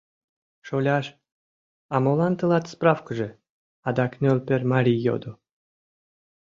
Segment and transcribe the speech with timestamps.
[0.67, 1.05] —Шоляш,
[1.93, 3.29] а молан тылат справкыже?—
[3.87, 5.31] адак Нӧлпер марий йодо.